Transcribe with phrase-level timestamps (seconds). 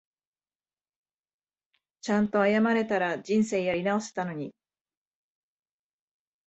[2.01, 4.51] ちゃんと謝れたら人生やり直せたのに